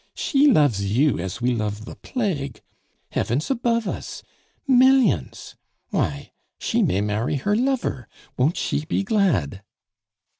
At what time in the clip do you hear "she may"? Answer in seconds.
6.57-7.01